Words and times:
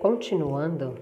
Continuando 0.00 0.94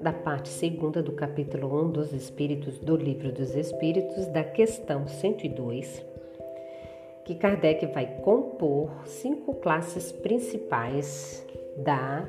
da 0.00 0.12
parte 0.12 0.48
segunda 0.48 1.02
do 1.02 1.12
capítulo 1.12 1.82
1 1.84 1.90
dos 1.90 2.12
Espíritos 2.12 2.78
do 2.78 2.96
Livro 2.96 3.32
dos 3.32 3.54
Espíritos, 3.54 4.26
da 4.26 4.44
questão 4.44 5.06
102, 5.06 6.04
que 7.24 7.34
Kardec 7.34 7.86
vai 7.86 8.20
compor 8.22 8.90
cinco 9.06 9.54
classes 9.54 10.12
principais 10.12 11.46
da 11.76 12.28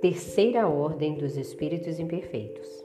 terceira 0.00 0.68
ordem 0.68 1.14
dos 1.14 1.36
espíritos 1.36 1.98
imperfeitos. 1.98 2.84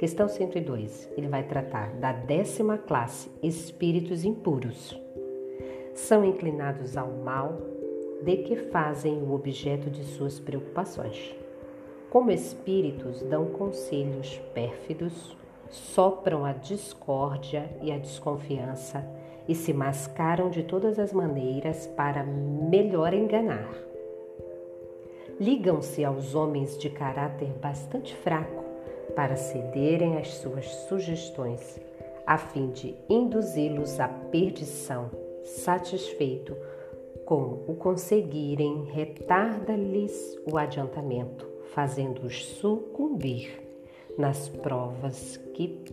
Questão 0.00 0.28
102. 0.28 1.10
Ele 1.14 1.28
vai 1.28 1.46
tratar 1.46 1.92
da 1.96 2.10
décima 2.10 2.78
classe, 2.78 3.30
espíritos 3.42 4.24
impuros. 4.24 4.98
São 5.94 6.24
inclinados 6.24 6.96
ao 6.96 7.08
mal, 7.08 7.58
de 8.22 8.36
que 8.38 8.56
fazem 8.56 9.22
o 9.22 9.32
objeto 9.32 9.90
de 9.90 10.04
suas 10.04 10.38
preocupações. 10.38 11.34
Como 12.10 12.30
espíritos, 12.30 13.22
dão 13.22 13.46
conselhos 13.46 14.40
pérfidos, 14.52 15.36
sopram 15.68 16.44
a 16.44 16.52
discórdia 16.52 17.70
e 17.80 17.92
a 17.92 17.98
desconfiança 17.98 19.04
e 19.48 19.54
se 19.54 19.72
mascaram 19.72 20.50
de 20.50 20.62
todas 20.62 20.98
as 20.98 21.12
maneiras 21.12 21.86
para 21.86 22.24
melhor 22.24 23.14
enganar. 23.14 23.72
Ligam-se 25.40 26.04
aos 26.04 26.34
homens 26.34 26.76
de 26.76 26.90
caráter 26.90 27.48
bastante 27.60 28.14
fraco 28.14 28.64
para 29.14 29.36
cederem 29.36 30.18
às 30.18 30.34
suas 30.34 30.66
sugestões, 30.66 31.80
a 32.26 32.36
fim 32.36 32.70
de 32.70 32.94
induzi-los 33.08 33.98
à 33.98 34.08
perdição, 34.08 35.10
satisfeito 35.44 36.56
com 37.24 37.64
o 37.68 37.74
conseguirem, 37.76 38.84
retarda-lhes 38.84 40.38
o 40.50 40.58
adiantamento, 40.58 41.46
fazendo-os 41.72 42.44
sucumbir 42.44 43.50
nas 44.18 44.48
provas 44.48 45.36
que 45.54 45.84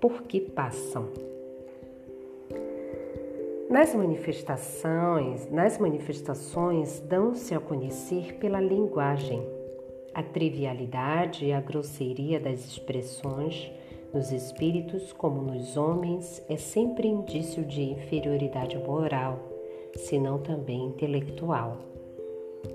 por 0.00 0.22
que 0.22 0.40
passam. 0.40 1.08
Nas 3.70 3.94
manifestações, 3.94 5.50
nas 5.50 5.78
manifestações 5.78 7.00
dão-se 7.00 7.54
a 7.54 7.60
conhecer 7.60 8.34
pela 8.34 8.60
linguagem. 8.60 9.42
A 10.14 10.22
trivialidade 10.22 11.44
e 11.44 11.52
a 11.52 11.60
grosseria 11.60 12.40
das 12.40 12.60
expressões 12.60 13.70
nos 14.12 14.32
espíritos 14.32 15.12
como 15.12 15.42
nos 15.42 15.76
homens 15.76 16.42
é 16.48 16.56
sempre 16.56 17.06
indício 17.08 17.64
de 17.64 17.82
inferioridade 17.82 18.78
moral 18.78 19.38
senão 19.96 20.38
também 20.38 20.86
intelectual. 20.86 21.78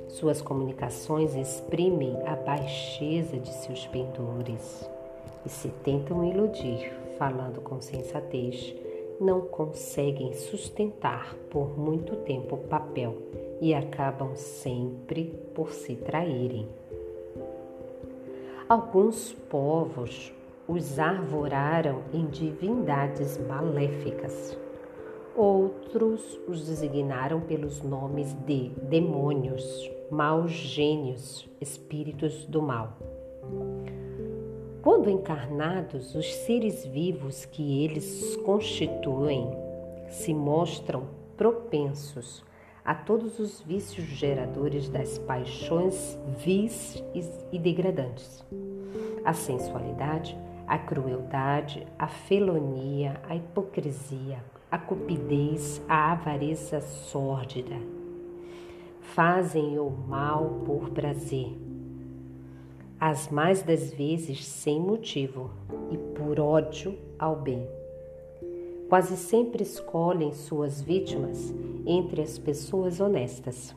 Suas 0.08 0.42
comunicações 0.42 1.36
exprimem 1.36 2.16
a 2.26 2.36
baixeza 2.36 3.38
de 3.38 3.50
seus 3.50 3.86
pendores 3.88 4.90
e 5.46 5.50
se 5.50 5.70
tentam 5.84 6.24
iludir, 6.24 6.94
falando 7.18 7.62
com 7.62 7.82
sensatez, 7.82 8.76
não 9.20 9.42
conseguem 9.42 10.34
sustentar 10.34 11.36
por 11.50 11.78
muito 11.78 12.16
tempo 12.18 12.56
o 12.56 12.60
papel 12.60 13.18
e 13.62 13.74
acabam 13.74 14.36
sempre 14.36 15.26
por 15.54 15.72
se 15.72 15.96
traírem. 15.96 16.68
Alguns 18.68 19.34
povos 19.50 20.32
os 20.68 21.00
arvoraram 21.00 22.04
em 22.14 22.26
divindades 22.28 23.38
maléficas 23.38 24.58
Outros 25.36 26.40
os 26.48 26.68
designaram 26.68 27.42
pelos 27.42 27.82
nomes 27.82 28.34
de 28.46 28.70
demônios, 28.84 29.90
maus 30.12 30.52
gênios, 30.52 31.50
espíritos 31.60 32.46
do 32.46 32.62
mal. 32.62 33.00
Quando 34.84 35.10
encarnados, 35.10 36.14
os 36.14 36.32
seres 36.32 36.86
vivos 36.86 37.46
que 37.46 37.84
eles 37.84 38.36
constituem 38.46 39.50
se 40.08 40.36
mostram 40.36 41.08
propensos 41.36 42.46
a 42.86 42.94
todos 42.94 43.40
os 43.40 43.60
vícios 43.62 44.06
geradores 44.06 44.88
das 44.88 45.18
paixões 45.18 46.16
vis 46.38 47.04
e 47.52 47.58
degradantes. 47.58 48.46
A 49.26 49.34
sensualidade, 49.34 50.38
a 50.68 50.78
crueldade, 50.78 51.86
a 51.98 52.08
felonia, 52.08 53.20
a 53.28 53.36
hipocrisia, 53.36 54.44
a 54.72 54.78
cupidez, 54.78 55.82
a 55.88 56.12
avareza 56.12 56.82
sórdida. 56.82 57.76
Fazem 59.02 59.78
o 59.78 59.90
mal 59.90 60.62
por 60.66 60.90
prazer, 60.90 61.56
as 63.00 63.30
mais 63.30 63.62
das 63.62 63.94
vezes 63.94 64.46
sem 64.46 64.80
motivo 64.80 65.52
e 65.92 65.98
por 65.98 66.40
ódio 66.40 66.98
ao 67.20 67.36
bem. 67.36 67.68
Quase 68.90 69.18
sempre 69.18 69.64
escolhem 69.64 70.34
suas 70.34 70.82
vítimas 70.82 71.54
entre 71.86 72.22
as 72.22 72.38
pessoas 72.38 73.00
honestas. 73.00 73.76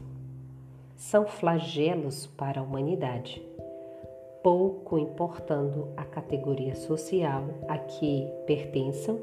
São 0.94 1.26
flagelos 1.26 2.26
para 2.26 2.60
a 2.60 2.62
humanidade, 2.62 3.42
pouco 4.46 4.96
importando 4.96 5.88
a 5.96 6.04
categoria 6.04 6.76
social 6.76 7.42
a 7.66 7.78
que 7.78 8.28
pertençam 8.46 9.18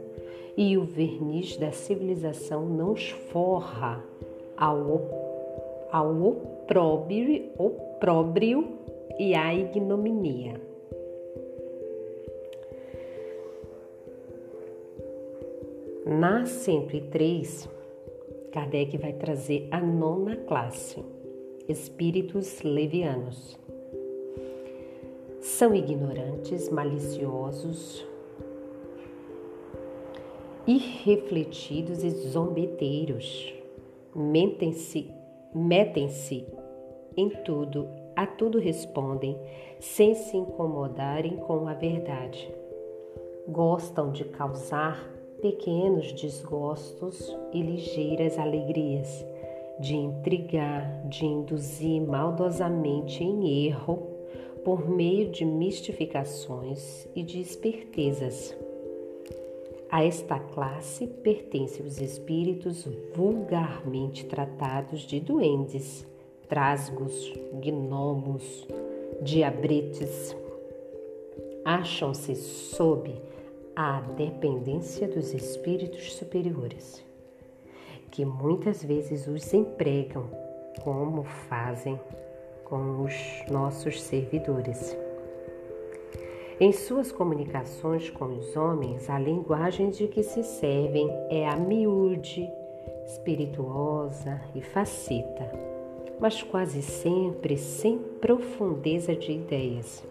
e 0.57 0.77
o 0.77 0.83
verniz 0.83 1.55
da 1.55 1.71
civilização 1.71 2.65
não 2.65 2.91
esforra 2.91 4.03
ao, 4.57 5.87
ao 5.89 6.21
opróbrio, 6.27 7.49
opróbrio 7.57 8.67
e 9.17 9.33
à 9.33 9.55
ignominia. 9.55 10.59
Na 16.05 16.45
103, 16.45 17.69
Kardec 18.51 18.97
vai 18.97 19.13
trazer 19.13 19.69
a 19.71 19.79
nona 19.79 20.35
classe, 20.35 21.01
espíritos 21.69 22.61
levianos. 22.61 23.62
São 25.43 25.75
ignorantes, 25.75 26.69
maliciosos, 26.69 28.07
irrefletidos 30.65 32.01
e 32.01 32.09
zombeteiros. 32.11 33.53
Mentem-se, 34.15 35.11
metem-se 35.53 36.47
em 37.17 37.27
tudo, 37.43 37.89
a 38.15 38.25
tudo 38.25 38.57
respondem, 38.57 39.37
sem 39.81 40.15
se 40.15 40.37
incomodarem 40.37 41.35
com 41.35 41.67
a 41.67 41.73
verdade. 41.73 42.49
Gostam 43.45 44.13
de 44.13 44.23
causar 44.23 45.11
pequenos 45.41 46.13
desgostos 46.13 47.37
e 47.51 47.61
ligeiras 47.61 48.39
alegrias, 48.39 49.25
de 49.77 49.93
intrigar, 49.93 51.05
de 51.09 51.25
induzir 51.25 52.01
maldosamente 52.01 53.21
em 53.21 53.67
erro 53.67 54.12
por 54.63 54.89
meio 54.89 55.29
de 55.29 55.45
mistificações 55.45 57.07
e 57.15 57.23
de 57.23 57.39
espertezas 57.39 58.55
a 59.93 60.03
esta 60.03 60.39
classe 60.39 61.05
pertencem 61.05 61.85
os 61.85 62.01
espíritos 62.01 62.89
vulgarmente 63.13 64.25
tratados 64.25 65.01
de 65.01 65.19
duendes, 65.19 66.03
trasgos, 66.49 67.31
gnomos, 67.53 68.67
diabretes. 69.21 70.35
Acham-se 71.63 72.33
sob 72.33 73.13
a 73.75 74.01
dependência 74.17 75.07
dos 75.07 75.31
espíritos 75.31 76.13
superiores, 76.13 77.05
que 78.09 78.25
muitas 78.25 78.83
vezes 78.83 79.27
os 79.27 79.53
empregam 79.53 80.27
como 80.83 81.21
fazem 81.21 81.99
com 82.73 83.03
os 83.03 83.13
nossos 83.51 84.01
servidores. 84.01 84.97
Em 86.59 86.71
suas 86.71 87.11
comunicações 87.11 88.09
com 88.09 88.25
os 88.25 88.57
homens, 88.57 89.11
a 89.11 89.19
linguagem 89.19 89.91
de 89.91 90.07
que 90.07 90.23
se 90.23 90.43
servem 90.43 91.07
é 91.29 91.47
a 91.47 91.55
miúde, 91.55 92.49
espirituosa 93.05 94.41
e 94.55 94.61
facita, 94.63 95.51
mas 96.19 96.41
quase 96.41 96.81
sempre 96.81 97.57
sem 97.57 97.99
profundeza 98.19 99.15
de 99.15 99.33
ideias. 99.33 100.03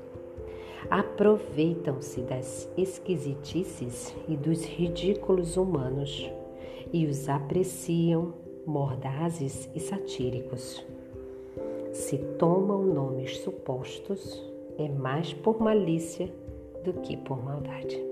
Aproveitam-se 0.88 2.20
das 2.20 2.70
esquisitices 2.76 4.15
e 4.29 4.37
dos 4.37 4.65
ridículos 4.65 5.56
humanos 5.56 6.31
e 6.93 7.06
os 7.06 7.29
apreciam 7.29 8.35
mordazes 8.65 9.69
e 9.75 9.81
satíricos. 9.81 10.92
Se 11.93 12.19
tomam 12.39 12.83
nomes 12.83 13.39
supostos, 13.39 14.43
é 14.79 14.89
mais 14.89 15.33
por 15.33 15.61
malícia 15.61 16.33
do 16.85 16.94
que 16.94 17.17
por 17.17 17.43
maldade. 17.44 18.03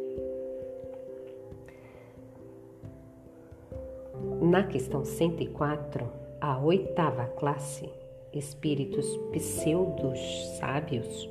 Na 4.41 4.65
questão 4.65 5.05
104, 5.05 6.07
a 6.41 6.59
oitava 6.59 7.25
classe, 7.27 7.89
espíritos 8.33 9.17
pseudos 9.33 10.19
sábios, 10.59 11.29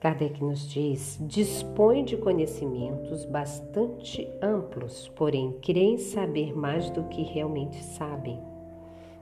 Kardec 0.00 0.42
nos 0.44 0.68
diz: 0.68 1.18
dispõe 1.20 2.04
de 2.04 2.16
conhecimentos 2.16 3.24
bastante 3.24 4.28
amplos, 4.40 5.08
porém 5.16 5.52
creem 5.60 5.98
saber 5.98 6.56
mais 6.56 6.88
do 6.90 7.04
que 7.04 7.22
realmente 7.22 7.82
sabem. 7.82 8.38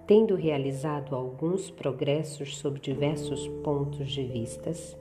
Tendo 0.06 0.34
realizado 0.34 1.14
alguns 1.14 1.70
progressos 1.70 2.56
sob 2.58 2.78
diversos 2.78 3.48
pontos 3.64 4.10
de 4.10 4.22
vistas, 4.22 4.96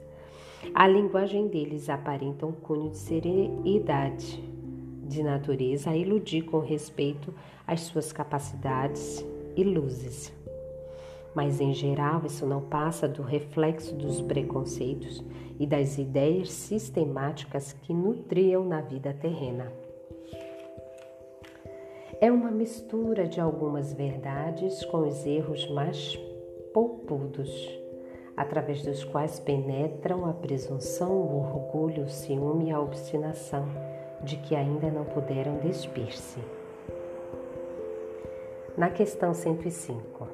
a 0.74 0.88
linguagem 0.88 1.46
deles 1.46 1.88
aparenta 1.88 2.44
um 2.44 2.52
cunho 2.52 2.90
de 2.90 2.98
serenidade, 2.98 4.42
de 5.04 5.22
natureza 5.22 5.90
a 5.90 5.96
iludir 5.96 6.42
com 6.42 6.58
respeito 6.58 7.32
às 7.66 7.82
suas 7.82 8.12
capacidades 8.12 9.24
e 9.56 9.62
luzes 9.62 10.34
mas 11.36 11.60
em 11.60 11.74
geral 11.74 12.22
isso 12.24 12.46
não 12.46 12.62
passa 12.62 13.06
do 13.06 13.22
reflexo 13.22 13.94
dos 13.94 14.22
preconceitos 14.22 15.22
e 15.60 15.66
das 15.66 15.98
ideias 15.98 16.50
sistemáticas 16.50 17.74
que 17.82 17.92
nutriam 17.92 18.64
na 18.64 18.80
vida 18.80 19.12
terrena. 19.12 19.70
É 22.20 22.32
uma 22.32 22.50
mistura 22.50 23.26
de 23.26 23.40
algumas 23.40 23.92
verdades 23.92 24.84
com 24.86 25.06
os 25.06 25.26
erros 25.26 25.68
mais 25.70 26.18
poupudos, 26.72 27.50
através 28.36 28.82
dos 28.82 29.04
quais 29.04 29.38
penetram 29.38 30.24
a 30.24 30.32
presunção, 30.32 31.12
o 31.12 31.38
orgulho, 31.38 32.04
o 32.04 32.08
ciúme 32.08 32.68
e 32.68 32.70
a 32.70 32.80
obstinação 32.80 33.66
de 34.22 34.36
que 34.38 34.56
ainda 34.56 34.90
não 34.90 35.04
puderam 35.04 35.58
despir-se. 35.58 36.40
Na 38.76 38.90
questão 38.90 39.34
105, 39.34 40.26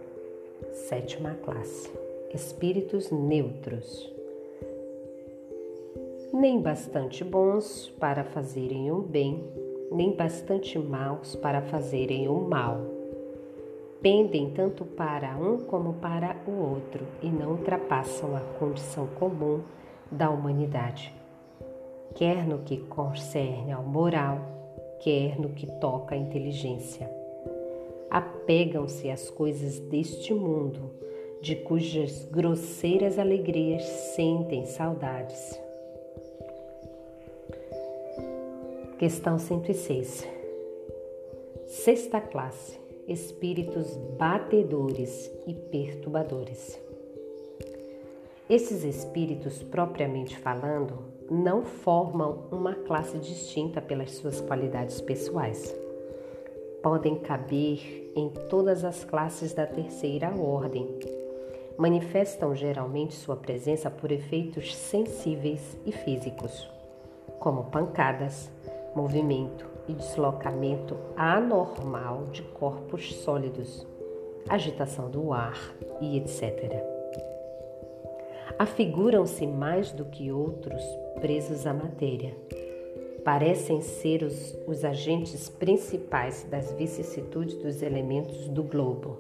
Sétima 0.73 1.35
classe: 1.43 1.93
Espíritos 2.33 3.11
neutros. 3.11 4.11
Nem 6.33 6.61
bastante 6.61 7.23
bons 7.25 7.93
para 8.01 8.25
fazerem 8.25 8.91
o 8.91 9.03
bem, 9.03 9.45
nem 9.95 10.15
bastante 10.15 10.79
maus 10.79 11.37
para 11.37 11.63
fazerem 11.63 12.29
o 12.29 12.41
mal. 12.41 12.81
Pendem 14.01 14.51
tanto 14.51 14.85
para 14.85 15.37
um 15.37 15.59
como 15.59 15.95
para 15.95 16.37
o 16.47 16.51
outro 16.51 17.07
e 17.23 17.29
não 17.29 17.53
ultrapassam 17.53 18.37
a 18.37 18.41
condição 18.59 19.07
comum 19.19 19.61
da 20.11 20.29
humanidade, 20.29 21.15
quer 22.15 22.47
no 22.47 22.59
que 22.59 22.79
concerne 22.79 23.73
ao 23.73 23.83
moral, 23.83 24.39
quer 25.01 25.39
no 25.39 25.51
que 25.51 25.67
toca 25.79 26.15
à 26.15 26.19
inteligência 26.19 27.23
apegam-se 28.13 29.11
às 29.11 29.31
coisas 29.31 29.79
deste 29.79 30.35
mundo, 30.35 30.91
de 31.41 31.57
cujas 31.57 32.27
grosseiras 32.31 33.19
alegrias 33.19 33.83
sentem 34.15 34.67
saudades. 34.67 35.59
Questão 39.03 39.37
106. 39.37 40.29
Sexta 41.67 42.21
classe: 42.21 42.79
Espíritos 43.09 43.97
batedores 44.17 45.29
e 45.45 45.55
perturbadores. 45.55 46.81
Esses 48.49 48.85
espíritos, 48.85 49.61
propriamente 49.61 50.39
falando, 50.39 51.01
não 51.29 51.65
formam 51.65 52.45
uma 52.53 52.77
classe 52.77 53.19
distinta 53.19 53.81
pelas 53.81 54.13
suas 54.13 54.41
qualidades 54.41 55.01
pessoais 55.01 55.75
podem 56.81 57.17
caber 57.17 58.13
em 58.15 58.29
todas 58.49 58.85
as 58.85 59.03
classes 59.05 59.53
da 59.53 59.67
terceira 59.67 60.31
ordem. 60.31 60.89
Manifestam 61.77 62.55
geralmente 62.55 63.15
sua 63.15 63.35
presença 63.35 63.91
por 63.91 64.13
efeitos 64.13 64.73
sensíveis 64.77 65.77
e 65.85 65.91
físicos, 65.91 66.71
como 67.41 67.65
pancadas, 67.65 68.49
movimento 68.95 69.67
e 69.89 69.93
deslocamento 69.93 70.97
anormal 71.17 72.27
de 72.31 72.43
corpos 72.43 73.15
sólidos, 73.17 73.87
agitação 74.49 75.11
do 75.11 75.33
ar 75.33 75.59
e 76.01 76.17
etc. 76.19 76.83
Afiguram-se 78.59 79.47
mais 79.47 79.93
do 79.93 80.05
que 80.05 80.31
outros 80.31 80.83
presos 81.21 81.67
à 81.67 81.73
matéria 81.73 82.35
parecem 83.25 83.81
ser 83.81 84.23
os, 84.23 84.57
os 84.67 84.85
agentes 84.85 85.49
principais 85.49 86.45
das 86.51 86.73
vicissitudes 86.73 87.57
dos 87.57 87.83
elementos 87.83 88.49
do 88.49 88.63
globo. 88.63 89.19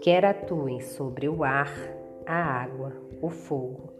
Quer 0.00 0.24
atuem 0.24 0.80
sobre 0.80 1.28
o 1.28 1.44
ar, 1.44 1.72
a 2.26 2.34
água, 2.34 2.92
o 3.22 3.30
fogo, 3.30 3.92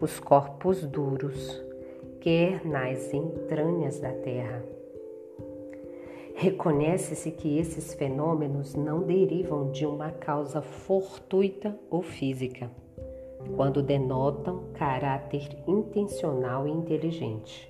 os 0.00 0.18
corpos 0.18 0.84
duros, 0.86 1.60
quer 2.22 2.64
nas 2.64 3.12
entranhas 3.12 3.98
da 3.98 4.12
terra. 4.12 4.62
Reconhece-se 6.36 7.32
que 7.32 7.58
esses 7.58 7.94
fenômenos 7.94 8.76
não 8.76 9.02
derivam 9.02 9.72
de 9.72 9.84
uma 9.84 10.12
causa 10.12 10.62
fortuita 10.62 11.76
ou 11.90 12.00
física, 12.00 12.70
quando 13.56 13.82
denotam 13.82 14.62
caráter 14.74 15.48
intencional 15.66 16.68
e 16.68 16.70
inteligente. 16.70 17.68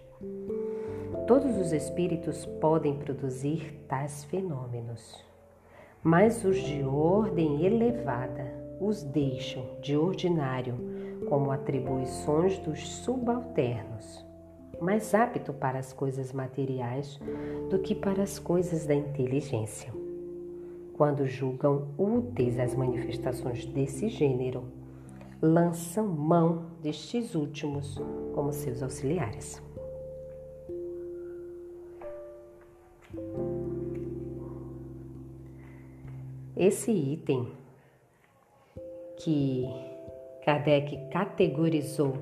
Todos 1.27 1.57
os 1.57 1.73
espíritos 1.73 2.45
podem 2.45 2.95
produzir 2.99 3.83
tais 3.89 4.23
fenômenos, 4.25 5.25
mas 6.03 6.45
os 6.45 6.59
de 6.59 6.85
ordem 6.85 7.65
elevada 7.65 8.53
os 8.79 9.03
deixam, 9.03 9.65
de 9.81 9.97
ordinário, 9.97 10.75
como 11.27 11.51
atribuições 11.51 12.59
dos 12.59 12.87
subalternos, 12.87 14.31
mais 14.83 15.15
apto 15.15 15.53
para 15.53 15.79
as 15.79 15.93
coisas 15.93 16.33
materiais 16.33 17.21
do 17.71 17.79
que 17.79 17.95
para 17.95 18.23
as 18.23 18.39
coisas 18.39 18.85
da 18.85 18.95
inteligência. 18.95 19.93
Quando 20.95 21.27
julgam 21.27 21.89
úteis 21.97 22.59
as 22.59 22.75
manifestações 22.75 23.65
desse 23.65 24.09
gênero, 24.09 24.65
lançam 25.41 26.07
mão 26.07 26.67
destes 26.83 27.35
últimos 27.35 28.01
como 28.35 28.53
seus 28.53 28.83
auxiliares. 28.83 29.63
Esse 36.57 36.91
item 36.91 37.49
que 39.17 39.65
Kardec 40.45 41.09
categorizou 41.11 42.15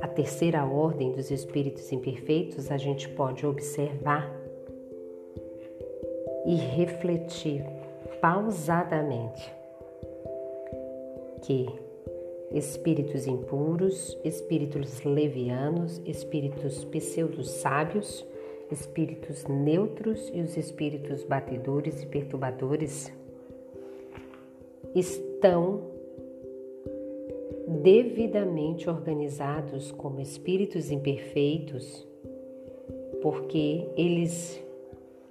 a 0.00 0.08
terceira 0.08 0.64
ordem 0.64 1.12
dos 1.12 1.30
espíritos 1.30 1.90
imperfeitos, 1.92 2.70
a 2.70 2.76
gente 2.76 3.08
pode 3.08 3.46
observar 3.46 4.34
e 6.46 6.54
refletir 6.54 7.64
pausadamente 8.20 9.52
que 11.42 11.68
espíritos 12.52 13.26
impuros, 13.26 14.18
espíritos 14.24 15.02
levianos, 15.04 16.00
espíritos 16.04 16.84
pseudo 16.84 17.44
sábios 17.44 18.26
espíritos 18.70 19.44
neutros 19.46 20.30
e 20.32 20.40
os 20.40 20.56
espíritos 20.56 21.24
batedores 21.24 22.02
e 22.02 22.06
perturbadores 22.06 23.12
estão 24.94 25.89
devidamente 27.82 28.90
organizados 28.90 29.92
como 29.92 30.20
espíritos 30.20 30.90
imperfeitos, 30.90 32.06
porque 33.22 33.88
eles 33.96 34.62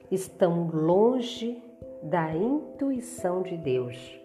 estão 0.10 0.70
longe 0.70 1.62
da 2.02 2.34
intuição 2.36 3.44
de 3.44 3.58
Deus. 3.58 4.20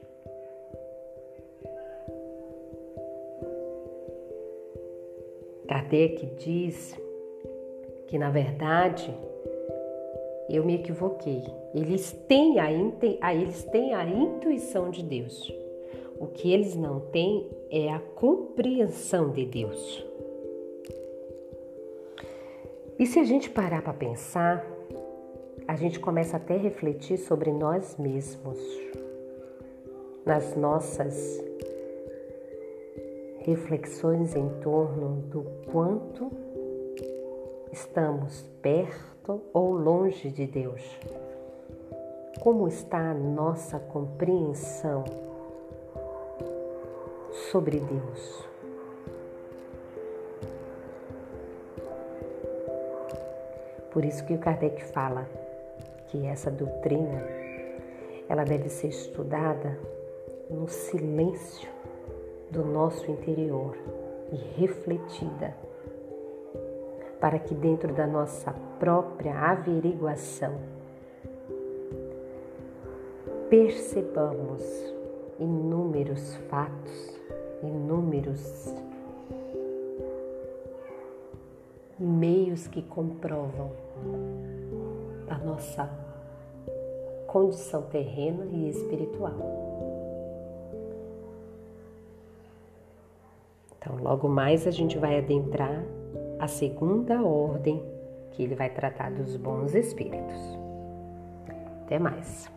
Kardec 5.66 6.26
diz 6.36 6.96
que 8.06 8.18
na 8.18 8.30
verdade 8.30 9.12
eu 10.48 10.64
me 10.64 10.76
equivoquei. 10.76 11.42
Eles 11.74 12.12
têm 12.28 12.60
a, 12.60 12.70
eles 12.72 13.64
têm 13.64 13.94
a 13.94 14.06
intuição 14.06 14.90
de 14.90 15.02
Deus. 15.02 15.52
O 16.20 16.26
que 16.26 16.52
eles 16.52 16.76
não 16.76 17.00
têm 17.00 17.48
é 17.76 17.92
a 17.92 17.98
compreensão 17.98 19.30
de 19.30 19.44
Deus. 19.44 20.06
E 22.96 23.04
se 23.04 23.18
a 23.18 23.24
gente 23.24 23.50
parar 23.50 23.82
para 23.82 23.92
pensar, 23.92 24.64
a 25.66 25.74
gente 25.74 25.98
começa 25.98 26.36
até 26.36 26.54
a 26.54 26.58
refletir 26.58 27.18
sobre 27.18 27.50
nós 27.50 27.96
mesmos, 27.98 28.58
nas 30.24 30.54
nossas 30.54 31.42
reflexões 33.38 34.36
em 34.36 34.48
torno 34.60 35.22
do 35.22 35.42
quanto 35.72 36.30
estamos 37.72 38.42
perto 38.62 39.42
ou 39.52 39.72
longe 39.72 40.30
de 40.30 40.46
Deus? 40.46 40.80
Como 42.38 42.68
está 42.68 43.10
a 43.10 43.14
nossa 43.14 43.80
compreensão 43.80 45.02
sobre 47.50 47.78
Deus? 47.78 48.44
Por 53.90 54.04
isso 54.04 54.24
que 54.26 54.34
o 54.34 54.38
Kardec 54.38 54.84
fala 54.86 55.28
que 56.08 56.26
essa 56.26 56.50
doutrina 56.50 57.22
ela 58.28 58.44
deve 58.44 58.68
ser 58.68 58.88
estudada 58.88 59.78
no 60.50 60.68
silêncio 60.68 61.68
do 62.50 62.64
nosso 62.64 63.10
interior 63.10 63.76
e 64.32 64.60
refletida, 64.60 65.54
para 67.20 67.38
que 67.38 67.54
dentro 67.54 67.92
da 67.92 68.06
nossa 68.06 68.52
própria 68.78 69.34
averiguação 69.34 70.58
percebamos 73.48 74.62
inúmeros 75.38 76.36
fatos, 76.48 77.20
inúmeros 77.68 78.74
meios 81.98 82.66
que 82.66 82.82
comprovam 82.82 83.70
a 85.28 85.38
nossa 85.38 85.88
condição 87.26 87.82
terrena 87.82 88.44
e 88.46 88.68
espiritual. 88.68 89.32
Então, 93.78 93.96
logo 94.02 94.28
mais 94.28 94.66
a 94.66 94.70
gente 94.70 94.98
vai 94.98 95.18
adentrar 95.18 95.84
a 96.38 96.48
segunda 96.48 97.22
ordem, 97.22 97.82
que 98.32 98.42
ele 98.42 98.54
vai 98.54 98.70
tratar 98.70 99.10
dos 99.10 99.36
bons 99.36 99.74
espíritos. 99.74 100.58
Até 101.84 101.98
mais. 101.98 102.50